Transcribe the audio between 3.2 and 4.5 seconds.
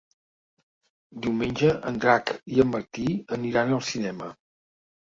aniran al cinema.